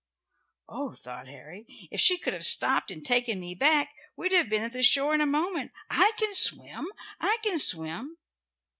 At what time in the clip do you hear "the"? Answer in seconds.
4.73-4.81